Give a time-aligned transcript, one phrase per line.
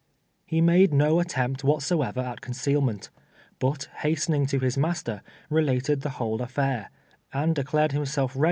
[0.47, 3.11] He made no at tempt whatever at concealment,
[3.59, 6.89] but hastening to his master, related the whole affair,
[7.31, 8.39] and declared himself SLAVE DKR'ERS.